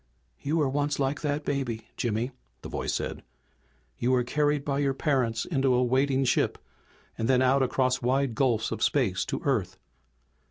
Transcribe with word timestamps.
"You 0.39 0.57
were 0.57 0.67
once 0.67 0.97
like 0.97 1.21
that 1.21 1.45
baby, 1.45 1.85
Jimmy!" 1.95 2.31
the 2.63 2.69
voice 2.69 2.91
said. 2.95 3.21
"You 3.99 4.09
were 4.13 4.23
carried 4.23 4.65
by 4.65 4.79
your 4.79 4.95
parents 4.95 5.45
into 5.45 5.75
a 5.75 5.83
waiting 5.83 6.25
ship, 6.25 6.57
and 7.19 7.27
then 7.27 7.43
out 7.43 7.61
across 7.61 8.01
wide 8.01 8.33
gulfs 8.33 8.71
of 8.71 8.81
space 8.81 9.23
to 9.25 9.41
Earth. 9.43 9.77